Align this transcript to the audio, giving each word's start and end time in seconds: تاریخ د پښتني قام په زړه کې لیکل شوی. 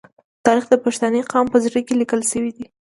تاریخ 0.45 0.65
د 0.69 0.73
پښتني 0.83 1.21
قام 1.31 1.45
په 1.53 1.57
زړه 1.65 1.79
کې 1.85 1.93
لیکل 2.01 2.21
شوی. 2.31 2.51